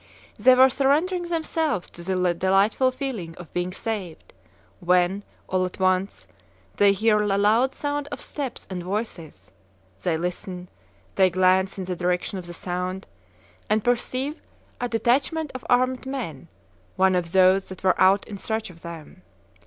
They 0.39 0.55
were 0.55 0.71
surrendering 0.71 1.25
themselves 1.25 1.87
to 1.91 2.01
the 2.01 2.33
delightful 2.33 2.89
feeling 2.89 3.35
of 3.37 3.53
being 3.53 3.71
saved, 3.71 4.33
when, 4.79 5.21
all 5.47 5.63
at 5.63 5.79
once, 5.79 6.27
they 6.77 6.91
hear 6.91 7.21
a 7.21 7.27
loud 7.37 7.75
sound 7.75 8.07
of 8.11 8.19
steps 8.19 8.65
and 8.67 8.81
voices; 8.81 9.51
they 10.01 10.17
listen; 10.17 10.69
they 11.13 11.29
glance 11.29 11.77
in 11.77 11.83
the 11.85 11.95
direction 11.95 12.39
of 12.39 12.47
the 12.47 12.51
sound, 12.55 13.05
and 13.69 13.83
perceive 13.83 14.41
a 14.79 14.89
detachment 14.89 15.51
of 15.53 15.63
armed 15.69 16.07
men, 16.07 16.47
one 16.95 17.13
of 17.15 17.31
those 17.31 17.69
that 17.69 17.83
were 17.83 18.01
out 18.01 18.27
in 18.27 18.37
search 18.39 18.71
of 18.71 18.81
them. 18.81 19.21